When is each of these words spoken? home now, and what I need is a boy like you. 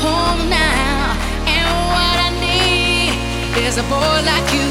home 0.00 0.48
now, 0.48 1.12
and 1.44 1.68
what 1.92 2.16
I 2.26 2.30
need 2.40 3.66
is 3.66 3.76
a 3.76 3.82
boy 3.82 4.16
like 4.24 4.54
you. 4.54 4.69